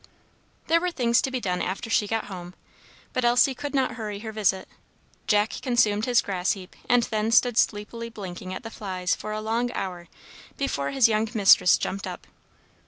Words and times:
There 0.65 0.81
were 0.81 0.89
things 0.89 1.21
to 1.21 1.29
be 1.29 1.39
done 1.39 1.61
after 1.61 1.87
she 1.87 2.07
got 2.07 2.25
home, 2.25 2.55
but 3.13 3.23
Elsie 3.23 3.53
could 3.53 3.75
not 3.75 3.97
hurry 3.97 4.17
her 4.21 4.31
visit. 4.31 4.67
Jack 5.27 5.51
consumed 5.61 6.05
his 6.05 6.23
grass 6.23 6.53
heap, 6.53 6.75
and 6.89 7.03
then 7.03 7.29
stood 7.29 7.55
sleepily 7.55 8.09
blinking 8.09 8.51
at 8.51 8.63
the 8.63 8.71
flies 8.71 9.13
for 9.13 9.31
a 9.31 9.39
long 9.41 9.71
hour 9.73 10.07
before 10.57 10.89
his 10.89 11.07
young 11.07 11.29
mistress 11.35 11.77
jumped 11.77 12.07
up. 12.07 12.25